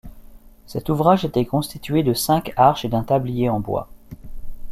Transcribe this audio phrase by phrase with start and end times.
[0.65, 3.87] Cet ouvrage était constitué de cinq arches et d'un tablier en bois.